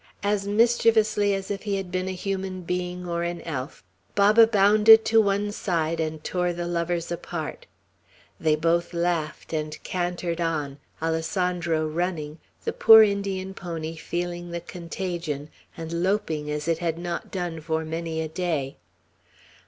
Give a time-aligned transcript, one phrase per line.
[0.23, 3.83] As mischievously as if he had been a human being or an elf,
[4.15, 7.67] Baba bounded to one side and tore the lovers apart.
[8.39, 15.51] They both laughed, and cantered on, Alessandro running; the poor Indian pony feeling the contagion,
[15.77, 18.77] and loping as it had not done for many a day.